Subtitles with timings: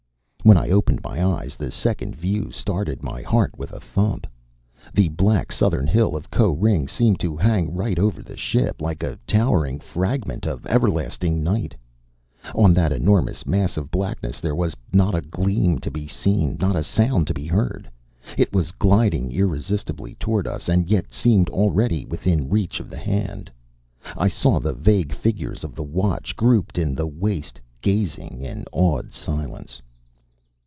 [0.43, 4.25] When I opened my eyes the second view started my heart with a thump.
[4.91, 9.03] The black southern hill of Koh ring seemed to hang right over the ship like
[9.03, 11.75] a towering fragment of everlasting night.
[12.55, 16.75] On that enormous mass of blackness there was not a gleam to be seen, not
[16.75, 17.87] a sound to be heard.
[18.35, 23.51] It was gliding irresistibly towards us and yet seemed already within reach of the hand.
[24.17, 29.11] I saw the vague figures of the watch grouped in the waist, gazing in awed
[29.11, 29.83] silence.